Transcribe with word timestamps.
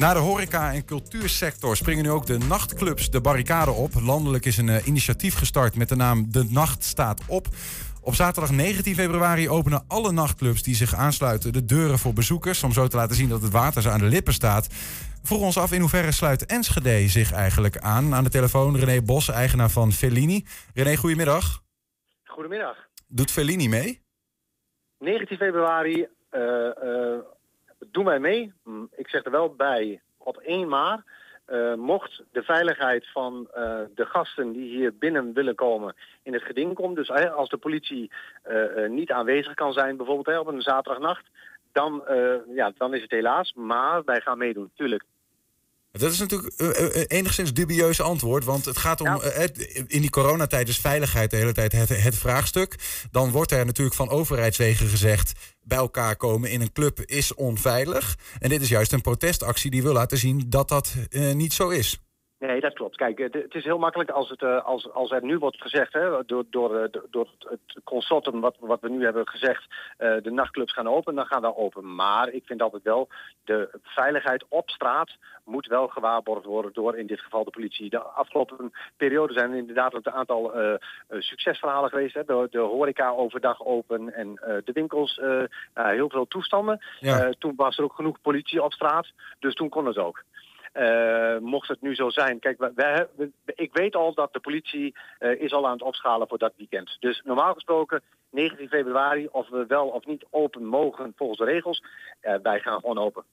Na 0.00 0.12
de 0.12 0.18
horeca- 0.18 0.72
en 0.72 0.84
cultuursector 0.84 1.76
springen 1.76 2.04
nu 2.04 2.10
ook 2.10 2.26
de 2.26 2.38
nachtclubs 2.38 3.10
de 3.10 3.20
barricade 3.20 3.70
op. 3.70 3.90
Landelijk 3.94 4.44
is 4.44 4.56
een 4.56 4.68
uh, 4.68 4.86
initiatief 4.86 5.34
gestart 5.34 5.76
met 5.76 5.88
de 5.88 5.96
naam 5.96 6.32
De 6.32 6.44
Nacht 6.50 6.84
staat 6.84 7.22
op. 7.28 7.46
Op 8.02 8.14
zaterdag 8.14 8.50
19 8.50 8.94
februari 8.94 9.48
openen 9.48 9.84
alle 9.88 10.12
nachtclubs 10.12 10.62
die 10.62 10.74
zich 10.74 10.94
aansluiten 10.94 11.52
de 11.52 11.64
deuren 11.64 11.98
voor 11.98 12.12
bezoekers. 12.12 12.62
Om 12.62 12.72
zo 12.72 12.86
te 12.86 12.96
laten 12.96 13.16
zien 13.16 13.28
dat 13.28 13.42
het 13.42 13.52
water 13.52 13.82
ze 13.82 13.90
aan 13.90 13.98
de 13.98 14.04
lippen 14.04 14.32
staat. 14.32 14.66
Vroeg 15.22 15.40
ons 15.40 15.58
af 15.58 15.72
in 15.72 15.80
hoeverre 15.80 16.12
sluit 16.12 16.46
Enschede 16.46 17.08
zich 17.08 17.32
eigenlijk 17.32 17.78
aan. 17.78 18.14
Aan 18.14 18.24
de 18.24 18.30
telefoon 18.30 18.76
René 18.76 19.02
Bos, 19.02 19.28
eigenaar 19.28 19.70
van 19.70 19.92
Fellini. 19.92 20.44
René, 20.74 20.96
goedemiddag. 20.96 21.62
Goedemiddag. 22.24 22.76
Doet 23.08 23.30
Fellini 23.30 23.68
mee? 23.68 24.02
19 24.98 25.36
februari 25.36 26.08
uh, 26.30 26.40
uh, 26.84 27.18
doen 27.86 28.04
wij 28.04 28.18
mee. 28.18 28.52
Hm, 28.64 28.84
ik 28.96 29.08
zeg 29.08 29.24
er 29.24 29.30
wel 29.30 29.54
bij, 29.54 30.00
op 30.16 30.36
1 30.36 30.68
maart. 30.68 31.02
Uh, 31.48 31.74
mocht 31.74 32.22
de 32.32 32.42
veiligheid 32.42 33.06
van 33.12 33.48
uh, 33.56 33.80
de 33.94 34.06
gasten 34.06 34.52
die 34.52 34.76
hier 34.76 34.96
binnen 34.96 35.32
willen 35.32 35.54
komen 35.54 35.94
in 36.22 36.32
het 36.32 36.42
geding 36.42 36.74
komt. 36.74 36.96
Dus 36.96 37.10
als 37.10 37.48
de 37.48 37.56
politie 37.56 38.10
niet 38.88 39.12
aanwezig 39.12 39.54
kan 39.54 39.72
zijn, 39.72 39.96
bijvoorbeeld 39.96 40.38
op 40.38 40.46
een 40.46 40.62
zaterdagnacht, 40.62 41.26
dan, 41.72 42.02
ja, 42.54 42.72
dan 42.76 42.94
is 42.94 43.02
het 43.02 43.10
helaas. 43.10 43.52
Maar 43.54 44.04
wij 44.04 44.20
gaan 44.20 44.38
meedoen, 44.38 44.70
tuurlijk. 44.74 45.04
Dat 46.00 46.12
is 46.12 46.18
natuurlijk 46.18 46.52
een 46.56 47.06
enigszins 47.06 47.52
dubieus 47.52 48.00
antwoord. 48.00 48.44
Want 48.44 48.64
het 48.64 48.78
gaat 48.78 49.00
om. 49.00 49.06
Ja. 49.06 49.48
in 49.86 50.00
die 50.00 50.10
coronatijd 50.10 50.68
is 50.68 50.78
veiligheid 50.78 51.30
de 51.30 51.36
hele 51.36 51.52
tijd 51.52 51.72
het, 51.72 51.88
het, 51.88 52.16
vraagstuk. 52.16 52.74
Dan 53.10 53.30
wordt 53.30 53.52
er 53.52 53.66
natuurlijk 53.66 53.96
van 53.96 54.08
overheidswegen 54.08 54.88
gezegd. 54.88 55.32
bij 55.62 55.78
elkaar 55.78 56.16
komen 56.16 56.50
in 56.50 56.60
een 56.60 56.72
club 56.72 57.00
is 57.00 57.34
onveilig. 57.34 58.18
En 58.38 58.48
dit 58.48 58.62
is 58.62 58.68
juist 58.68 58.92
een 58.92 59.00
protestactie 59.00 59.70
die 59.70 59.82
wil 59.82 59.92
laten 59.92 60.18
zien 60.18 60.44
dat 60.46 60.68
dat 60.68 60.94
uh, 61.10 61.34
niet 61.34 61.52
zo 61.52 61.68
is. 61.68 62.00
Nee, 62.40 62.60
dat 62.60 62.72
klopt. 62.72 62.96
Kijk, 62.96 63.18
het 63.18 63.54
is 63.54 63.64
heel 63.64 63.78
makkelijk 63.78 64.10
als, 64.10 64.28
het, 64.28 64.42
als, 64.42 64.92
als 64.92 65.10
er 65.10 65.24
nu 65.24 65.38
wordt 65.38 65.62
gezegd, 65.62 65.92
hè, 65.92 66.24
door, 66.26 66.44
door, 66.50 66.90
door 67.10 67.28
het 67.38 67.80
consortium 67.84 68.40
wat, 68.40 68.56
wat 68.60 68.80
we 68.80 68.88
nu 68.88 69.04
hebben 69.04 69.28
gezegd, 69.28 69.64
de 69.98 70.30
nachtclubs 70.30 70.72
gaan 70.72 70.88
open, 70.88 71.14
dan 71.14 71.26
gaan 71.26 71.40
we 71.40 71.56
open. 71.56 71.94
Maar 71.94 72.28
ik 72.28 72.46
vind 72.46 72.62
altijd 72.62 72.82
wel, 72.82 73.08
de 73.44 73.78
veiligheid 73.82 74.44
op 74.48 74.70
straat 74.70 75.10
moet 75.44 75.66
wel 75.66 75.88
gewaarborgd 75.88 76.44
worden 76.44 76.72
door 76.72 76.96
in 76.96 77.06
dit 77.06 77.20
geval 77.20 77.44
de 77.44 77.50
politie. 77.50 77.90
De 77.90 78.00
afgelopen 78.00 78.72
periode 78.96 79.32
zijn 79.32 79.54
inderdaad 79.54 79.94
een 79.94 80.12
aantal 80.12 80.60
uh, 80.60 80.74
succesverhalen 81.08 81.90
geweest. 81.90 82.14
Hè. 82.14 82.24
De, 82.24 82.48
de 82.50 82.58
horeca 82.58 83.10
overdag 83.10 83.64
open 83.64 84.14
en 84.14 84.28
uh, 84.28 84.56
de 84.64 84.72
winkels, 84.72 85.20
heel 85.74 86.08
veel 86.08 86.26
toestanden. 86.26 86.84
Ja. 87.00 87.32
toen 87.38 87.52
was 87.56 87.78
er 87.78 87.84
ook 87.84 87.94
genoeg 87.94 88.20
politie 88.20 88.62
op 88.62 88.72
straat, 88.72 89.12
dus 89.38 89.54
toen 89.54 89.68
kon 89.68 89.86
het 89.86 89.98
ook. 89.98 90.22
Uh, 90.74 91.38
mocht 91.38 91.68
het 91.68 91.80
nu 91.80 91.94
zo 91.94 92.10
zijn. 92.10 92.38
Kijk, 92.38 92.58
wij, 92.58 92.72
wij, 92.74 93.06
ik 93.44 93.72
weet 93.72 93.94
al 93.94 94.14
dat 94.14 94.32
de 94.32 94.40
politie 94.40 94.96
uh, 95.20 95.40
is 95.40 95.52
al 95.52 95.66
aan 95.66 95.72
het 95.72 95.82
opschalen 95.82 96.28
voor 96.28 96.38
dat 96.38 96.52
weekend. 96.56 96.96
Dus 97.00 97.22
normaal 97.24 97.54
gesproken 97.54 98.02
19 98.30 98.68
februari, 98.68 99.28
of 99.30 99.48
we 99.48 99.64
wel 99.68 99.86
of 99.88 100.06
niet 100.06 100.24
open 100.30 100.64
mogen 100.64 101.12
volgens 101.16 101.38
de 101.38 101.44
regels, 101.44 101.84
uh, 102.22 102.34
wij 102.42 102.60
gaan 102.60 102.80
gewoon 102.80 102.98
open. 102.98 103.24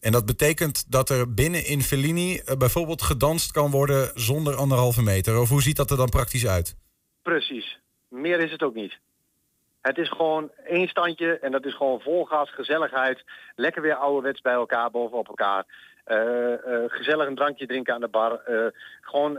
En 0.00 0.12
dat 0.12 0.26
betekent 0.26 0.90
dat 0.90 1.08
er 1.08 1.34
binnen 1.34 1.66
in 1.66 1.80
Fellini 1.80 2.40
bijvoorbeeld 2.58 3.02
gedanst 3.02 3.52
kan 3.52 3.70
worden 3.70 4.10
zonder 4.14 4.54
anderhalve 4.54 5.02
meter. 5.02 5.40
Of 5.40 5.48
hoe 5.48 5.62
ziet 5.62 5.76
dat 5.76 5.90
er 5.90 5.96
dan 5.96 6.08
praktisch 6.08 6.46
uit? 6.46 6.76
Precies. 7.22 7.78
Meer 8.08 8.40
is 8.40 8.50
het 8.50 8.62
ook 8.62 8.74
niet. 8.74 8.98
Het 9.80 9.98
is 9.98 10.08
gewoon 10.08 10.50
één 10.64 10.88
standje 10.88 11.38
en 11.38 11.52
dat 11.52 11.64
is 11.64 11.74
gewoon 11.76 12.00
vol 12.00 12.24
gas, 12.24 12.54
gezelligheid. 12.54 13.24
Lekker 13.54 13.82
weer 13.82 13.94
ouderwets 13.94 14.40
bij 14.40 14.52
elkaar, 14.52 14.90
bovenop 14.90 15.28
elkaar. 15.28 15.66
Uh, 16.06 16.16
uh, 16.16 16.84
gezellig 16.86 17.26
een 17.26 17.34
drankje 17.34 17.66
drinken 17.66 17.94
aan 17.94 18.00
de 18.00 18.08
bar. 18.08 18.42
Uh, 18.48 18.66
gewoon 19.00 19.36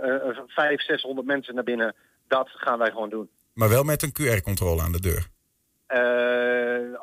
500, 0.47 0.83
600 0.85 1.27
mensen 1.27 1.55
naar 1.55 1.63
binnen. 1.63 1.95
Dat 2.27 2.49
gaan 2.49 2.77
wij 2.77 2.91
gewoon 2.91 3.09
doen. 3.09 3.29
Maar 3.53 3.69
wel 3.69 3.83
met 3.83 4.03
een 4.03 4.13
QR-controle 4.21 4.81
aan 4.81 4.91
de 4.91 5.01
deur? 5.01 5.29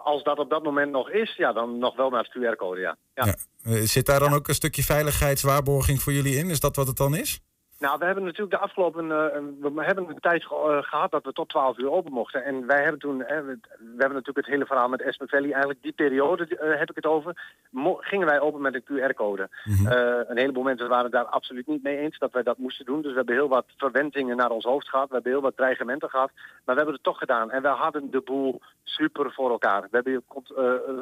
als 0.05 0.23
dat 0.23 0.39
op 0.39 0.51
dat 0.51 0.63
moment 0.63 0.91
nog 0.91 1.11
is, 1.11 1.35
ja, 1.37 1.53
dan 1.53 1.79
nog 1.79 1.97
wel 1.97 2.11
met 2.11 2.29
het 2.33 2.55
QR-code, 2.55 2.81
ja. 2.81 2.97
ja. 3.15 3.25
ja. 3.25 3.87
Zit 3.87 4.07
daar 4.07 4.21
dan 4.21 4.33
ook 4.33 4.49
een 4.49 4.55
stukje 4.55 4.83
veiligheidswaarborging 4.83 6.03
voor 6.03 6.13
jullie 6.13 6.37
in? 6.37 6.51
Is 6.51 6.61
dat 6.61 6.77
wat 6.77 6.87
het 6.87 6.97
dan 6.97 7.17
is? 7.17 7.41
Nou, 7.79 7.99
we 7.99 8.05
hebben 8.05 8.25
natuurlijk 8.25 8.51
de 8.51 8.59
afgelopen... 8.59 9.05
Uh, 9.05 9.73
we 9.75 9.85
hebben 9.85 10.09
een 10.09 10.21
tijd 10.21 10.43
uh, 10.43 10.83
gehad 10.83 11.11
dat 11.11 11.25
we 11.25 11.33
tot 11.33 11.49
12 11.49 11.79
uur 11.79 11.91
open 11.91 12.13
mochten. 12.13 12.45
En 12.45 12.67
wij 12.67 12.83
hebben 12.83 13.01
toen... 13.01 13.19
We, 13.19 13.25
we, 13.25 13.97
hebben 13.99 14.17
natuurlijk 14.17 14.37
het 14.37 14.47
hele 14.47 14.67
verhaal 14.67 14.89
met 14.89 15.03
Espen 15.03 15.29
Valley. 15.29 15.51
Eigenlijk 15.51 15.83
die 15.83 15.93
periode 15.93 16.47
heb 16.79 16.91
ik 16.91 16.97
het 16.97 17.07
over. 17.07 17.57
Mo 17.71 17.95
gingen 18.01 18.27
wij 18.27 18.41
open 18.41 18.61
met 18.61 18.75
een 18.75 18.85
QR-code. 18.85 19.49
Mm 19.65 19.75
-hmm. 19.75 19.87
een 20.29 20.39
heleboel 20.39 20.63
mensen 20.63 20.89
waren 20.89 21.11
daar 21.11 21.25
absoluut 21.25 21.67
niet 21.67 21.83
mee 21.83 21.99
eens 21.99 22.19
dat 22.19 22.33
wij 22.33 22.43
dat 22.43 22.59
moesten 22.59 22.85
doen. 22.85 23.03
Dus 23.03 23.11
we 23.11 23.17
hebben 23.17 23.35
heel 23.35 23.49
wat 23.49 23.67
verwentingen 23.77 24.37
naar 24.37 24.51
ons 24.51 24.65
hoofd 24.65 24.89
gehad. 24.89 25.09
We 25.09 25.15
hebben 25.15 25.33
heel 25.33 25.41
wat 25.41 25.57
dreigementen 25.57 26.11
gehad. 26.11 26.31
Maar 26.35 26.75
we 26.75 26.81
hebben 26.81 26.95
het 26.95 27.03
toch 27.03 27.19
gedaan. 27.19 27.51
En 27.51 27.63
we 27.63 27.69
hadden 27.69 28.11
de 28.11 28.21
boel 28.21 28.61
super 28.83 29.33
voor 29.33 29.51
elkaar. 29.51 29.83
We 29.83 29.89
hebben 29.91 30.23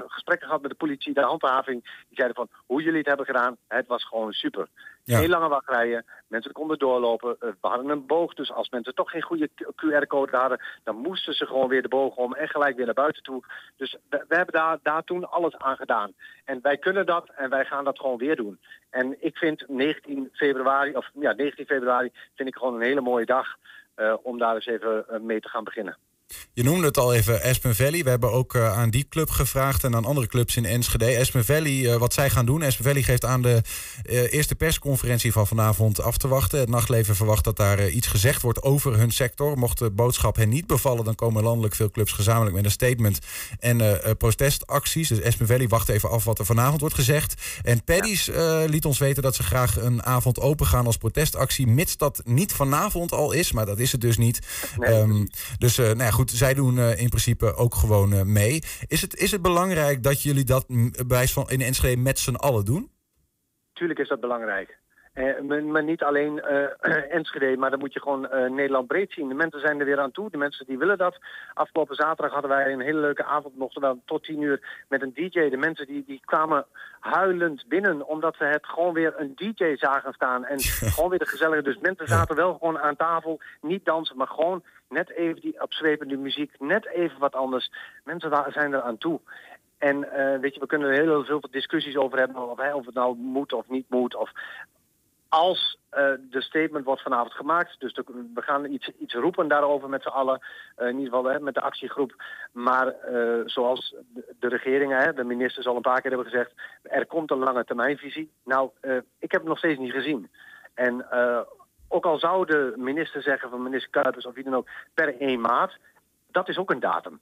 gesprekken 0.06 0.46
gehad 0.46 0.62
met 0.62 0.70
de 0.70 0.76
politie, 0.76 1.14
de 1.14 1.20
handhaving. 1.20 1.82
Die 1.82 2.16
zeiden 2.16 2.36
van 2.36 2.48
hoe 2.66 2.82
jullie 2.82 2.98
het 2.98 3.08
hebben 3.08 3.26
gedaan. 3.26 3.56
Het 3.68 3.86
was 3.86 4.04
gewoon 4.04 4.32
super. 4.32 4.68
Heel 5.14 5.28
lange 5.28 5.48
wachtrijen. 5.48 6.04
Mensen 6.26 6.52
konden 6.52 6.78
doorlopen. 6.78 7.36
We 7.38 7.56
hadden 7.60 7.88
een 7.88 8.06
boog, 8.06 8.34
dus 8.34 8.52
als 8.52 8.68
mensen 8.68 8.94
toch 8.94 9.10
geen 9.10 9.22
goede 9.22 9.50
QR-code 9.56 10.36
hadden... 10.36 10.60
dan 10.84 10.96
moesten 10.96 11.34
ze 11.34 11.46
gewoon 11.46 11.68
weer 11.68 11.82
de 11.82 11.88
boog 11.88 12.16
om 12.16 12.34
en 12.34 12.48
gelijk 12.48 12.76
weer 12.76 12.84
naar 12.84 12.94
buiten 12.94 13.22
toe. 13.22 13.42
Dus 13.76 13.96
we, 14.08 14.24
hebben 14.28 14.54
daar, 14.54 14.78
daar 14.82 15.04
toen 15.04 15.30
alles 15.30 15.56
aan 15.56 15.76
gedaan. 15.76 16.12
En 16.44 16.58
wij 16.62 16.76
kunnen 16.76 17.06
dat 17.06 17.28
en 17.36 17.50
wij 17.50 17.64
gaan 17.64 17.84
dat 17.84 17.98
gewoon 17.98 18.18
weer 18.18 18.36
doen. 18.36 18.60
En 18.90 19.16
ik 19.24 19.36
vind 19.36 19.64
19 19.68 20.28
februari, 20.32 20.96
of 20.96 21.10
ja, 21.14 21.32
19 21.32 21.66
februari 21.66 22.10
vind 22.34 22.48
ik 22.48 22.56
gewoon 22.56 22.74
een 22.74 22.86
hele 22.86 23.00
mooie 23.00 23.26
dag... 23.26 23.56
Uh, 23.96 24.14
om 24.22 24.38
daar 24.38 24.54
eens 24.54 24.66
even 24.66 25.04
mee 25.20 25.40
te 25.40 25.48
gaan 25.48 25.64
beginnen. 25.64 25.96
Je 26.52 26.62
noemde 26.62 26.86
het 26.86 26.98
al 26.98 27.14
even 27.14 27.42
Aspen 27.42 27.76
Valley. 27.76 28.04
We 28.04 28.10
hebben 28.10 28.32
ook 28.32 28.54
uh, 28.54 28.78
aan 28.78 28.90
die 28.90 29.06
club 29.08 29.30
gevraagd 29.30 29.84
en 29.84 29.94
aan 29.94 30.04
andere 30.04 30.26
clubs 30.26 30.56
in 30.56 30.64
Enschede. 30.64 31.18
Aspen 31.18 31.44
Valley, 31.44 31.72
uh, 31.72 31.96
wat 31.96 32.14
zij 32.14 32.30
gaan 32.30 32.46
doen. 32.46 32.62
Aspen 32.62 32.84
Valley 32.84 33.02
geeft 33.02 33.24
aan 33.24 33.42
de 33.42 33.62
uh, 34.04 34.32
eerste 34.32 34.54
persconferentie 34.54 35.32
van 35.32 35.46
vanavond 35.46 36.00
af 36.00 36.16
te 36.16 36.28
wachten. 36.28 36.58
Het 36.58 36.68
nachtleven 36.68 37.16
verwacht 37.16 37.44
dat 37.44 37.56
daar 37.56 37.88
iets 37.88 38.06
gezegd 38.06 38.42
wordt 38.42 38.62
over 38.62 38.98
hun 38.98 39.10
sector. 39.10 39.58
Mocht 39.58 39.78
de 39.78 39.90
boodschap 39.90 40.36
hen 40.36 40.48
niet 40.48 40.66
bevallen, 40.66 41.04
dan 41.04 41.14
komen 41.14 41.42
landelijk 41.42 41.74
veel 41.74 41.90
clubs 41.90 42.12
gezamenlijk 42.12 42.56
met 42.56 42.64
een 42.64 42.70
statement 42.70 43.18
en 43.58 44.00
protestacties. 44.18 45.08
Dus 45.08 45.22
Aspen 45.22 45.46
Valley 45.46 45.68
wacht 45.68 45.88
even 45.88 46.10
af 46.10 46.24
wat 46.24 46.38
er 46.38 46.46
vanavond 46.46 46.80
wordt 46.80 46.94
gezegd. 46.94 47.34
En 47.62 47.84
Paddy's 47.84 48.30
liet 48.66 48.84
ons 48.84 48.98
weten 48.98 49.22
dat 49.22 49.34
ze 49.34 49.42
graag 49.42 49.80
een 49.80 50.02
avond 50.02 50.40
open 50.40 50.66
gaan 50.66 50.86
als 50.86 50.96
protestactie, 50.96 51.66
mits 51.66 51.96
dat 51.96 52.20
niet 52.24 52.52
vanavond 52.52 53.12
al 53.12 53.32
is, 53.32 53.52
maar 53.52 53.66
dat 53.66 53.78
is 53.78 53.92
het 53.92 54.00
dus 54.00 54.16
niet. 54.16 54.38
Nee. 54.76 54.94
Um, 54.94 55.28
dus 55.58 55.76
nou 55.76 55.98
ja, 55.98 56.10
goed, 56.16 56.30
zij 56.30 56.54
doen 56.54 56.76
uh, 56.76 57.00
in 57.00 57.08
principe 57.08 57.54
ook 57.54 57.74
gewoon 57.74 58.12
uh, 58.12 58.22
mee. 58.22 58.62
Is 58.86 59.00
het, 59.00 59.14
is 59.16 59.30
het 59.30 59.42
belangrijk 59.42 60.02
dat 60.02 60.22
jullie 60.22 60.44
dat 60.44 60.66
bij 61.06 61.26
van 61.26 61.50
in 61.50 61.60
Enschede 61.60 62.00
met 62.00 62.18
z'n 62.18 62.34
allen 62.34 62.64
doen? 62.64 62.90
Tuurlijk 63.72 63.98
is 63.98 64.08
dat 64.08 64.20
belangrijk. 64.20 64.78
Uh, 65.16 65.62
maar 65.62 65.82
niet 65.82 66.02
alleen 66.02 66.40
Enschede, 67.10 67.56
maar 67.56 67.70
dan 67.70 67.78
moet 67.78 67.92
je 67.92 68.00
gewoon 68.00 68.28
Nederland 68.54 68.86
breed 68.86 69.12
zien. 69.12 69.28
De 69.28 69.34
mensen 69.34 69.60
zijn 69.60 69.80
er 69.80 69.86
weer 69.86 70.00
aan 70.00 70.10
toe, 70.10 70.30
de 70.30 70.36
mensen 70.36 70.66
die 70.66 70.78
willen 70.78 70.98
dat. 70.98 71.18
Afgelopen 71.54 71.96
zaterdag 71.96 72.32
hadden 72.32 72.50
wij 72.50 72.72
een 72.72 72.80
hele 72.80 73.00
leuke 73.00 73.24
avond, 73.24 73.54
we 73.56 73.96
tot 74.04 74.22
tien 74.24 74.40
uur 74.40 74.84
met 74.88 75.02
een 75.02 75.12
DJ. 75.14 75.48
De 75.48 75.56
mensen 75.56 75.86
die, 75.86 76.04
die 76.06 76.20
kwamen 76.24 76.66
huilend 77.00 77.64
binnen, 77.68 78.06
omdat 78.06 78.36
ze 78.36 78.44
het 78.44 78.66
gewoon 78.66 78.92
weer 78.92 79.14
een 79.16 79.32
DJ 79.34 79.76
zagen 79.76 80.12
staan. 80.12 80.44
En 80.44 80.60
gewoon 80.60 81.10
weer 81.10 81.18
de 81.18 81.26
gezellige. 81.26 81.62
Dus 81.62 81.78
mensen 81.78 82.08
zaten 82.08 82.36
wel 82.36 82.52
gewoon 82.52 82.78
aan 82.78 82.96
tafel, 82.96 83.40
niet 83.60 83.84
dansen, 83.84 84.16
maar 84.16 84.26
gewoon 84.26 84.62
net 84.88 85.10
even 85.10 85.40
die 85.40 85.62
opzwepende 85.62 86.16
muziek, 86.16 86.52
net 86.58 86.86
even 86.86 87.18
wat 87.18 87.34
anders. 87.34 87.70
Mensen 88.04 88.52
zijn 88.52 88.72
er 88.72 88.80
aan 88.80 88.98
toe. 88.98 89.20
En 89.78 89.96
uh, 89.96 90.38
weet 90.38 90.54
je, 90.54 90.60
we 90.60 90.66
kunnen 90.66 90.88
er 90.88 91.02
heel 91.02 91.24
veel 91.24 91.40
discussies 91.50 91.96
over 91.96 92.18
hebben 92.18 92.50
of, 92.50 92.72
of 92.72 92.86
het 92.86 92.94
nou 92.94 93.16
moet 93.16 93.52
of 93.52 93.68
niet 93.68 93.86
moet. 93.88 94.14
Of 94.14 94.32
als 95.28 95.78
uh, 95.92 96.12
de 96.30 96.42
statement 96.42 96.84
wordt 96.84 97.02
vanavond 97.02 97.32
gemaakt, 97.32 97.80
dus 97.80 97.92
we 98.34 98.42
gaan 98.42 98.64
iets, 98.64 98.90
iets 98.98 99.14
roepen 99.14 99.48
daarover 99.48 99.88
met 99.88 100.02
z'n 100.02 100.08
allen, 100.08 100.40
uh, 100.78 100.88
in 100.88 100.98
ieder 100.98 101.14
geval 101.14 101.30
hè, 101.30 101.40
met 101.40 101.54
de 101.54 101.60
actiegroep. 101.60 102.22
Maar 102.52 102.86
uh, 102.86 103.40
zoals 103.44 103.94
de, 104.14 104.34
de 104.38 104.48
regeringen, 104.48 104.98
hè, 104.98 105.12
de 105.12 105.24
ministers 105.24 105.66
al 105.66 105.76
een 105.76 105.82
paar 105.82 106.00
keer 106.00 106.10
hebben 106.10 106.30
gezegd, 106.30 106.52
er 106.82 107.06
komt 107.06 107.30
een 107.30 107.38
lange 107.38 107.64
termijnvisie. 107.64 108.30
Nou, 108.44 108.70
ik 109.18 109.32
heb 109.32 109.40
het 109.40 109.48
nog 109.48 109.58
steeds 109.58 109.78
niet 109.78 109.92
gezien. 109.92 110.30
En 110.74 111.06
ook 111.88 112.04
al 112.04 112.18
zou 112.18 112.46
de 112.46 112.72
minister 112.76 113.22
zeggen 113.22 113.50
van 113.50 113.62
minister 113.62 113.90
Kuipers 113.90 114.26
of 114.26 114.34
wie 114.34 114.44
dan 114.44 114.54
ook 114.54 114.68
per 114.94 115.20
1 115.20 115.40
maart, 115.40 115.78
dat 116.30 116.48
is 116.48 116.58
ook 116.58 116.70
een 116.70 116.80
datum. 116.80 117.20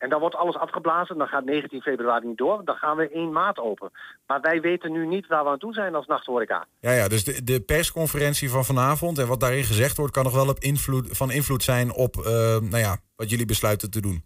En 0.00 0.08
dan 0.08 0.20
wordt 0.20 0.34
alles 0.34 0.56
afgeblazen, 0.56 1.18
dan 1.18 1.26
gaat 1.26 1.44
19 1.44 1.80
februari 1.80 2.26
niet 2.26 2.38
door, 2.38 2.64
dan 2.64 2.74
gaan 2.76 2.96
we 2.96 3.08
1 3.08 3.32
maart 3.32 3.58
open. 3.58 3.90
Maar 4.26 4.40
wij 4.40 4.60
weten 4.60 4.92
nu 4.92 5.06
niet 5.06 5.26
waar 5.26 5.44
we 5.44 5.50
aan 5.50 5.58
toe 5.58 5.72
zijn 5.72 5.94
als 5.94 6.06
nachthoreca. 6.06 6.66
Ja, 6.80 6.92
ja 6.92 7.08
dus 7.08 7.24
de, 7.24 7.44
de 7.44 7.60
persconferentie 7.60 8.50
van 8.50 8.64
vanavond 8.64 9.18
en 9.18 9.26
wat 9.26 9.40
daarin 9.40 9.64
gezegd 9.64 9.96
wordt, 9.96 10.12
kan 10.12 10.24
nog 10.24 10.34
wel 10.34 10.48
op 10.48 10.58
invloed, 10.58 11.16
van 11.16 11.30
invloed 11.30 11.62
zijn 11.62 11.94
op 11.94 12.16
uh, 12.16 12.24
nou 12.58 12.78
ja, 12.78 12.96
wat 13.16 13.30
jullie 13.30 13.46
besluiten 13.46 13.90
te 13.90 14.00
doen. 14.00 14.22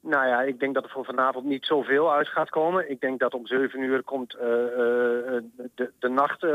Nou 0.00 0.26
ja, 0.26 0.42
ik 0.42 0.60
denk 0.60 0.74
dat 0.74 0.84
er 0.84 0.90
voor 0.90 1.04
vanavond 1.04 1.44
niet 1.44 1.64
zoveel 1.64 2.12
uit 2.12 2.28
gaat 2.28 2.50
komen. 2.50 2.90
Ik 2.90 3.00
denk 3.00 3.20
dat 3.20 3.34
om 3.34 3.46
7 3.46 3.80
uur 3.80 4.02
komt 4.02 4.34
uh, 4.34 4.48
uh, 6.00 6.10
nacht 6.10 6.46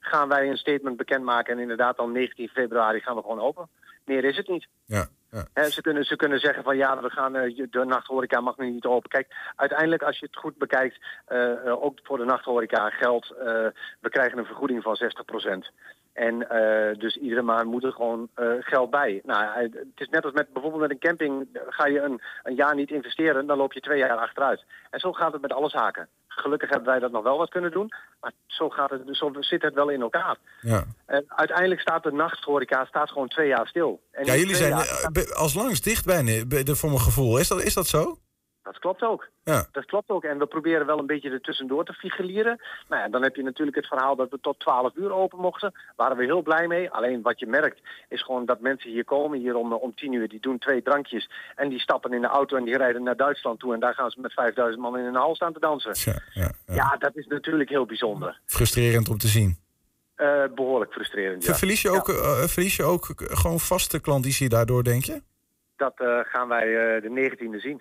gaan 0.00 0.28
wij 0.28 0.48
een 0.48 0.56
statement 0.56 0.96
bekendmaken. 0.96 1.54
En 1.54 1.60
inderdaad, 1.60 1.96
dan 1.96 2.12
19 2.12 2.48
februari 2.48 3.00
gaan 3.00 3.16
we 3.16 3.22
gewoon 3.22 3.40
open. 3.40 3.68
Meer 4.04 4.24
is 4.24 4.36
het 4.36 4.48
niet. 4.48 4.66
Ja. 4.84 5.08
Ja. 5.32 5.68
ze, 5.68 5.80
kunnen, 5.80 6.04
ze 6.04 6.16
kunnen 6.16 6.40
zeggen 6.40 6.62
van 6.62 6.76
ja, 6.76 7.00
we 7.02 7.10
gaan, 7.10 7.32
de 7.32 7.84
nachthoreca 7.86 8.40
mag 8.40 8.56
nu 8.56 8.70
niet 8.70 8.84
open. 8.84 9.10
Kijk, 9.10 9.52
uiteindelijk 9.56 10.02
als 10.02 10.18
je 10.18 10.26
het 10.26 10.36
goed 10.36 10.56
bekijkt, 10.56 10.98
ook 11.80 11.98
voor 12.02 12.18
de 12.18 12.24
nachthoreca 12.24 12.90
geldt, 12.90 13.28
we 14.00 14.08
krijgen 14.08 14.38
een 14.38 14.44
vergoeding 14.44 14.82
van 14.82 14.96
60%. 14.96 15.70
En 16.12 16.34
uh, 16.34 16.98
dus 16.98 17.16
iedere 17.16 17.42
maand 17.42 17.70
moet 17.70 17.84
er 17.84 17.92
gewoon 17.92 18.28
uh, 18.36 18.52
geld 18.60 18.90
bij. 18.90 19.20
Nou, 19.24 19.44
eh, 19.44 19.62
het 19.72 20.00
is 20.00 20.08
net 20.08 20.24
als 20.24 20.32
met 20.32 20.52
bijvoorbeeld 20.52 20.82
met 20.82 20.90
een 20.90 20.98
camping. 20.98 21.48
Ga 21.68 21.86
je 21.86 22.00
een, 22.00 22.20
een 22.42 22.54
jaar 22.54 22.74
niet 22.74 22.90
investeren, 22.90 23.46
dan 23.46 23.56
loop 23.56 23.72
je 23.72 23.80
twee 23.80 23.98
jaar 23.98 24.16
achteruit. 24.16 24.64
En 24.90 25.00
zo 25.00 25.12
gaat 25.12 25.32
het 25.32 25.42
met 25.42 25.52
alle 25.52 25.68
zaken. 25.68 26.08
Gelukkig 26.28 26.70
hebben 26.70 26.88
wij 26.88 26.98
dat 26.98 27.12
nog 27.12 27.22
wel 27.22 27.38
wat 27.38 27.50
kunnen 27.50 27.70
doen. 27.70 27.92
Maar 28.20 28.32
zo, 28.46 28.68
gaat 28.68 28.90
het, 28.90 29.02
zo 29.10 29.32
zit 29.40 29.62
het 29.62 29.74
wel 29.74 29.88
in 29.88 30.00
elkaar. 30.00 30.36
Ja. 30.60 30.84
En 31.06 31.24
uiteindelijk 31.28 31.80
staat 31.80 32.02
de 32.02 32.12
nachthoreca 32.12 32.84
staat 32.84 33.10
gewoon 33.10 33.28
twee 33.28 33.48
jaar 33.48 33.66
stil. 33.66 34.00
En 34.10 34.24
ja, 34.24 34.34
jullie 34.34 34.54
zijn 34.54 34.72
als 35.34 35.54
langs 35.54 35.80
dicht 35.80 36.04
bijna, 36.04 36.74
voor 36.74 36.88
mijn 36.88 37.00
gevoel. 37.00 37.38
Is 37.38 37.48
dat, 37.48 37.62
is 37.62 37.74
dat 37.74 37.86
zo? 37.86 38.18
Klopt 38.82 39.02
ook. 39.02 39.28
Ja. 39.44 39.66
Dat 39.72 39.84
klopt 39.84 40.10
ook. 40.10 40.24
En 40.24 40.38
we 40.38 40.46
proberen 40.46 40.86
wel 40.86 40.98
een 40.98 41.06
beetje 41.06 41.30
er 41.30 41.40
tussendoor 41.40 41.84
te 41.84 41.92
figureren. 41.92 42.60
Nou 42.88 43.02
ja, 43.02 43.08
dan 43.08 43.22
heb 43.22 43.36
je 43.36 43.42
natuurlijk 43.42 43.76
het 43.76 43.86
verhaal 43.86 44.16
dat 44.16 44.30
we 44.30 44.38
tot 44.40 44.60
12 44.60 44.94
uur 44.94 45.12
open 45.12 45.38
mochten. 45.38 45.70
Daar 45.72 45.92
waren 45.96 46.16
we 46.16 46.24
heel 46.24 46.42
blij 46.42 46.66
mee. 46.66 46.90
Alleen 46.90 47.22
wat 47.22 47.40
je 47.40 47.46
merkt 47.46 47.80
is 48.08 48.22
gewoon 48.22 48.46
dat 48.46 48.60
mensen 48.60 48.90
hier 48.90 49.04
komen, 49.04 49.38
hier 49.38 49.54
om, 49.54 49.72
om 49.72 49.94
10 49.94 50.12
uur, 50.12 50.28
die 50.28 50.40
doen 50.40 50.58
twee 50.58 50.82
drankjes. 50.82 51.30
En 51.56 51.68
die 51.68 51.80
stappen 51.80 52.12
in 52.12 52.20
de 52.20 52.26
auto 52.26 52.56
en 52.56 52.64
die 52.64 52.76
rijden 52.76 53.02
naar 53.02 53.16
Duitsland 53.16 53.60
toe. 53.60 53.74
En 53.74 53.80
daar 53.80 53.94
gaan 53.94 54.10
ze 54.10 54.20
met 54.20 54.32
5000 54.32 54.82
man 54.82 54.98
in 54.98 55.04
een 55.04 55.14
hal 55.14 55.34
staan 55.34 55.52
te 55.52 55.60
dansen. 55.60 56.12
Ja, 56.12 56.22
ja, 56.32 56.50
ja. 56.66 56.74
ja 56.74 56.96
dat 56.98 57.16
is 57.16 57.26
natuurlijk 57.26 57.70
heel 57.70 57.86
bijzonder. 57.86 58.40
Frustrerend 58.46 59.08
om 59.08 59.18
te 59.18 59.28
zien. 59.28 59.56
Uh, 60.16 60.44
behoorlijk 60.54 60.92
frustrerend, 60.92 61.44
ja. 61.44 61.54
Verlies 61.54 61.82
je 61.82 61.90
ook, 61.90 62.08
uh, 62.08 62.42
verlies 62.44 62.76
je 62.76 62.82
ook 62.82 63.06
gewoon 63.16 63.60
vaste 63.60 64.00
klandizie 64.00 64.48
daardoor, 64.48 64.84
denk 64.84 65.04
je? 65.04 65.22
dat 65.82 66.00
uh, 66.00 66.18
gaan 66.22 66.48
wij 66.48 66.66
de 67.00 67.30
19e 67.30 67.60
zien. 67.60 67.80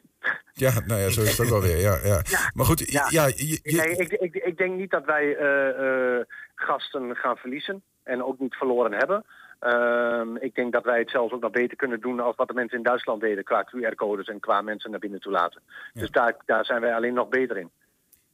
Ja, 0.53 0.71
nou 0.86 1.01
ja, 1.01 1.09
zo 1.09 1.21
is 1.21 1.38
het 1.38 1.39
ook 1.39 1.51
wel 1.51 1.62
weer. 1.62 1.77
Ja, 1.77 1.98
ja. 2.03 2.21
maar 2.53 2.65
goed, 2.65 2.92
ja. 2.92 3.06
ja 3.09 3.25
je, 3.25 3.59
Nee, 3.63 3.95
ik, 3.95 4.12
ik, 4.12 4.36
ik, 4.36 4.57
denk 4.57 4.77
niet 4.77 4.92
dat 4.92 5.06
wij 5.06 5.25
uh, 5.25 6.24
gasten 6.56 7.15
gaan 7.15 7.38
verliezen 7.38 7.83
en 8.03 8.24
ook 8.24 8.39
niet 8.39 8.56
verloren 8.56 8.94
hebben. 8.94 9.25
Ehm, 9.59 10.36
ik 10.36 10.56
denk 10.56 10.74
dat 10.74 10.83
wij 10.83 11.00
het 11.00 11.09
zelfs 11.09 11.33
ook 11.33 11.42
nog 11.42 11.51
beter 11.51 11.77
kunnen 11.77 12.00
doen 12.00 12.19
als 12.19 12.36
wat 12.36 12.48
de 12.48 12.53
mensen 12.53 12.77
in 12.77 12.83
Duitsland 12.83 13.21
deden 13.21 13.44
qua 13.44 13.68
QR-codes 13.69 14.27
en 14.27 14.39
qua 14.39 14.62
mensen 14.62 14.92
naar 14.92 15.00
binnen 15.00 15.19
toelaten. 15.19 15.62
Dus 15.94 16.09
daar, 16.09 16.36
daar 16.45 16.65
zijn 16.65 16.81
wij 16.81 16.95
alleen 16.95 17.13
nog 17.13 17.30
beter 17.30 17.57
in. 17.57 17.71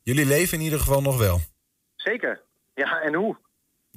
Jullie 0.03 0.25
leven 0.25 0.57
in 0.57 0.63
ieder 0.63 0.79
geval 0.79 1.01
nog 1.01 1.17
wel. 1.17 1.39
Zeker. 1.95 2.41
Ja, 2.73 3.01
en 3.01 3.13
hoe? 3.13 3.37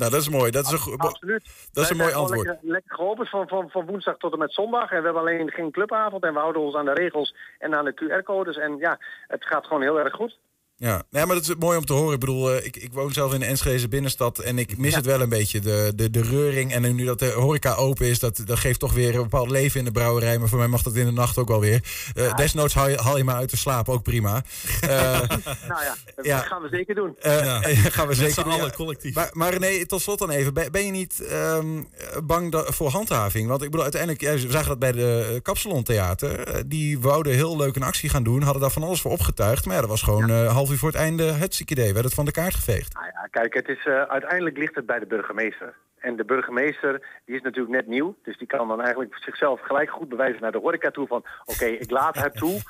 Nou, 0.00 0.12
dat 0.12 0.20
is 0.20 0.28
mooi. 0.28 0.50
Dat 0.50 0.64
is 0.64 0.86
een, 0.86 0.96
Absoluut. 0.96 1.68
Dat 1.72 1.84
is 1.84 1.90
een 1.90 1.96
mooi 1.96 2.12
antwoord. 2.12 2.46
Lekker, 2.46 2.68
lekker 2.68 2.94
geholpen 2.94 3.26
van, 3.26 3.48
van, 3.48 3.70
van 3.70 3.86
woensdag 3.86 4.16
tot 4.16 4.32
en 4.32 4.38
met 4.38 4.52
zondag. 4.52 4.90
En 4.90 4.98
we 4.98 5.04
hebben 5.04 5.22
alleen 5.22 5.50
geen 5.50 5.70
clubavond. 5.70 6.24
En 6.24 6.32
we 6.32 6.38
houden 6.38 6.62
ons 6.62 6.74
aan 6.74 6.84
de 6.84 6.92
regels 6.92 7.34
en 7.58 7.74
aan 7.74 7.84
de 7.84 7.94
QR-codes. 7.94 8.56
En 8.56 8.76
ja, 8.76 8.98
het 9.26 9.44
gaat 9.44 9.66
gewoon 9.66 9.82
heel 9.82 9.98
erg 9.98 10.14
goed. 10.14 10.38
Ja, 10.80 11.02
nee, 11.10 11.26
maar 11.26 11.34
dat 11.34 11.48
is 11.48 11.54
mooi 11.58 11.78
om 11.78 11.84
te 11.84 11.92
horen. 11.92 12.14
Ik 12.14 12.20
bedoel, 12.20 12.52
eh, 12.52 12.66
ik, 12.66 12.76
ik 12.76 12.92
woon 12.92 13.12
zelf 13.12 13.32
in 13.32 13.40
de 13.40 13.46
Enschede 13.46 13.88
binnenstad 13.88 14.38
en 14.38 14.58
ik 14.58 14.78
mis 14.78 14.94
het 14.94 15.06
wel 15.06 15.20
een 15.20 15.28
beetje. 15.28 15.60
De, 15.60 15.92
de, 15.94 16.10
de 16.10 16.22
reuring 16.22 16.72
en 16.72 16.94
nu 16.94 17.04
dat 17.04 17.18
de 17.18 17.30
horeca 17.30 17.74
open 17.74 18.06
is, 18.06 18.18
dat, 18.18 18.42
dat 18.44 18.58
geeft 18.58 18.80
toch 18.80 18.92
weer 18.92 19.14
een 19.14 19.22
bepaald 19.22 19.50
leven 19.50 19.78
in 19.78 19.84
de 19.84 19.90
brouwerij. 19.90 20.38
Maar 20.38 20.48
voor 20.48 20.58
mij 20.58 20.66
mag 20.66 20.82
dat 20.82 20.94
in 20.94 21.04
de 21.04 21.12
nacht 21.12 21.38
ook 21.38 21.48
wel 21.48 21.60
weer. 21.60 21.82
Uh, 22.14 22.34
Desnoods 22.34 22.74
haal 22.74 22.88
je, 22.88 22.96
haal 22.96 23.16
je 23.16 23.24
maar 23.24 23.34
uit 23.34 23.50
de 23.50 23.56
slaap, 23.56 23.88
ook 23.88 24.02
prima. 24.02 24.42
Uh, 24.84 24.90
nou 25.68 25.82
ja, 25.84 25.94
dat 26.16 26.26
gaan 26.26 26.62
we 26.62 26.68
zeker 26.70 26.94
doen. 26.94 27.16
ja. 27.22 27.60
gaan 27.70 28.08
we 28.08 28.14
zeker 28.14 28.44
doen. 28.44 28.52
alle 28.60 28.72
collectief. 28.72 29.14
Maar, 29.14 29.30
maar 29.32 29.58
nee, 29.58 29.86
tot 29.86 30.00
slot 30.00 30.18
dan 30.18 30.30
even. 30.30 30.54
Ben, 30.54 30.84
je 30.84 30.90
niet 30.90 31.22
um, 31.32 31.88
bang 32.24 32.62
voor 32.66 32.90
handhaving? 32.90 33.48
Want 33.48 33.62
ik 33.62 33.70
bedoel, 33.70 33.82
uiteindelijk, 33.82 34.20
ja, 34.20 34.32
we 34.32 34.50
zagen 34.50 34.68
dat 34.68 34.78
bij 34.78 34.92
de 34.92 35.40
Kapsalon 35.42 35.82
Theater. 35.82 36.62
die 36.68 36.98
wouden 36.98 37.34
heel 37.34 37.56
leuk 37.56 37.76
een 37.76 37.82
actie 37.82 38.08
gaan 38.08 38.22
doen, 38.22 38.42
hadden 38.42 38.62
daar 38.62 38.70
van 38.70 38.82
alles 38.82 39.00
voor 39.00 39.10
opgetuigd. 39.10 39.64
Maar 39.64 39.74
ja, 39.74 39.80
dat 39.80 39.90
was 39.90 40.02
gewoon 40.02 40.30
half 40.30 40.69
voor 40.78 40.88
het 40.88 40.98
einde 40.98 41.22
het 41.22 41.60
idee? 41.60 41.92
Werd 41.92 42.04
het 42.04 42.14
van 42.14 42.24
de 42.24 42.32
kaart 42.32 42.54
geveegd? 42.54 42.94
Nou 42.94 43.06
ja, 43.06 43.26
kijk, 43.30 43.54
het 43.54 43.68
is, 43.68 43.84
uh, 43.84 44.02
uiteindelijk 44.02 44.56
ligt 44.56 44.74
het 44.74 44.86
bij 44.86 44.98
de 44.98 45.06
burgemeester. 45.06 45.74
En 45.98 46.16
de 46.16 46.24
burgemeester 46.24 47.06
die 47.24 47.36
is 47.36 47.42
natuurlijk 47.42 47.74
net 47.74 47.86
nieuw. 47.86 48.16
Dus 48.22 48.38
die 48.38 48.46
kan 48.46 48.68
dan 48.68 48.80
eigenlijk 48.80 49.16
zichzelf 49.18 49.60
gelijk 49.60 49.90
goed 49.90 50.08
bewijzen 50.08 50.40
naar 50.40 50.52
de 50.52 50.58
horeca 50.58 50.90
toe. 50.90 51.06
Van 51.06 51.24
oké, 51.44 51.64
ik 51.64 51.90
laat 51.90 52.22
het 52.22 52.34
toe. 52.34 52.60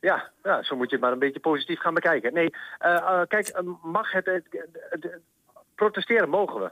Ja, 0.00 0.30
ja, 0.42 0.62
zo 0.62 0.76
moet 0.76 0.90
je 0.90 0.96
het 0.96 1.04
maar 1.04 1.12
een 1.12 1.18
beetje 1.18 1.40
positief 1.40 1.80
gaan 1.80 1.94
bekijken. 1.94 2.32
Nee, 2.32 2.54
uh, 2.84 2.90
uh, 2.92 3.20
kijk, 3.28 3.62
mag 3.82 4.12
het... 4.12 4.42
protesteren 5.74 6.28
mogen 6.28 6.60
we. 6.60 6.70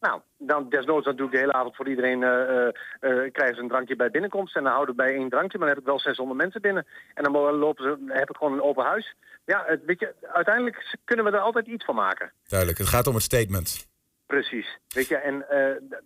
Nou, 0.00 0.20
dan 0.38 0.68
desnoods 0.68 1.04
dan 1.04 1.16
doe 1.16 1.26
ik 1.26 1.32
de 1.32 1.38
hele 1.38 1.52
avond 1.52 1.76
voor 1.76 1.88
iedereen, 1.88 2.20
uh, 2.20 2.28
uh, 2.28 3.32
krijgen 3.32 3.54
ze 3.54 3.62
een 3.62 3.68
drankje 3.68 3.96
bij 3.96 4.10
binnenkomst. 4.10 4.56
En 4.56 4.62
dan 4.62 4.72
houden 4.72 4.96
we 4.96 5.02
bij 5.02 5.14
één 5.14 5.28
drankje, 5.28 5.58
maar 5.58 5.66
dan 5.66 5.76
heb 5.76 5.84
ik 5.84 5.90
wel 5.90 6.00
600 6.00 6.38
mensen 6.40 6.60
binnen. 6.60 6.86
En 7.14 7.22
dan 7.22 7.32
lopen 7.32 7.84
ze, 7.84 8.12
heb 8.12 8.30
ik 8.30 8.36
gewoon 8.36 8.52
een 8.52 8.62
open 8.62 8.84
huis. 8.84 9.14
Ja, 9.44 9.64
het, 9.66 9.84
weet 9.84 10.00
je, 10.00 10.14
uiteindelijk 10.32 10.96
kunnen 11.04 11.24
we 11.24 11.30
er 11.30 11.38
altijd 11.38 11.66
iets 11.66 11.84
van 11.84 11.94
maken. 11.94 12.32
Duidelijk, 12.48 12.78
het 12.78 12.88
gaat 12.88 13.06
om 13.06 13.14
het 13.14 13.22
statement. 13.22 13.86
Precies, 14.26 14.78
weet 14.88 15.08
je, 15.08 15.16
en 15.16 15.44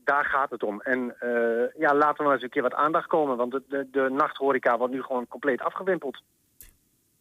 daar 0.05 0.25
gaat 0.25 0.51
het 0.51 0.63
om. 0.63 0.81
En 0.81 1.17
ja, 1.79 1.95
laten 1.95 2.17
we 2.17 2.23
maar 2.23 2.33
eens 2.33 2.43
een 2.43 2.49
keer 2.49 2.63
wat 2.63 2.75
aandacht 2.75 3.07
komen, 3.07 3.37
want 3.37 3.53
de, 3.53 3.63
de, 3.69 3.89
de 3.91 4.09
nachthoreca 4.11 4.79
wordt 4.79 4.93
nu 4.93 5.03
gewoon 5.03 5.29
compleet 5.29 5.61
afgewimpeld. 5.61 6.23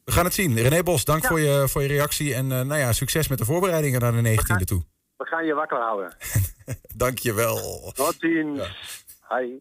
We 0.03 0.11
gaan 0.11 0.25
het 0.25 0.33
zien. 0.33 0.57
René 0.57 0.83
Bos, 0.83 1.05
dank 1.05 1.25
voor, 1.25 1.39
je, 1.39 1.67
voor 1.67 1.81
je 1.81 1.87
reactie 1.87 2.33
en 2.33 2.47
nou 2.47 2.75
ja, 2.75 2.91
succes 2.91 3.27
met 3.27 3.37
de 3.37 3.45
voorbereidingen 3.45 3.99
naar 3.99 4.11
de 4.11 4.37
19e 4.37 4.63
toe. 4.63 4.83
We 5.21 5.27
gaan 5.27 5.45
je 5.45 5.53
wakker 5.53 5.77
houden. 5.77 6.15
Dank 7.03 7.17
je 7.19 7.33
wel. 7.33 7.91
Tot 7.93 8.15
ziens. 8.19 8.59
Ja. 8.59 9.37
Hi. 9.37 9.59